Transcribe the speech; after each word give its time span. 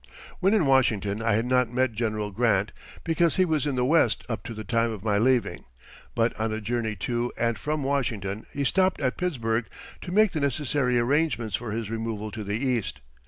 When 0.39 0.55
in 0.55 0.65
Washington 0.65 1.21
I 1.21 1.33
had 1.33 1.45
not 1.45 1.71
met 1.71 1.91
General 1.91 2.31
Grant, 2.31 2.71
because 3.03 3.35
he 3.35 3.45
was 3.45 3.67
in 3.67 3.75
the 3.75 3.85
West 3.85 4.23
up 4.27 4.43
to 4.45 4.55
the 4.55 4.63
time 4.63 4.91
of 4.91 5.03
my 5.03 5.19
leaving, 5.19 5.63
but 6.15 6.35
on 6.39 6.51
a 6.51 6.59
journey 6.59 6.95
to 7.01 7.31
and 7.37 7.55
from 7.55 7.83
Washington 7.83 8.47
he 8.51 8.63
stopped 8.63 8.99
at 8.99 9.15
Pittsburgh 9.15 9.67
to 10.01 10.11
make 10.11 10.31
the 10.31 10.39
necessary 10.39 10.97
arrangements 10.97 11.55
for 11.55 11.71
his 11.71 11.91
removal 11.91 12.31
to 12.31 12.43
the 12.43 12.57
East. 12.57 12.99